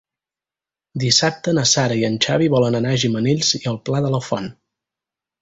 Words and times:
Dissabte 1.03 1.53
na 1.57 1.65
Sara 1.71 1.97
i 1.99 2.07
en 2.07 2.15
Xavi 2.27 2.49
volen 2.55 2.79
anar 2.81 2.95
a 2.95 3.01
Gimenells 3.05 3.53
i 3.61 3.63
el 3.75 3.79
Pla 3.91 4.03
de 4.09 4.13
la 4.17 4.25
Font. 4.33 4.51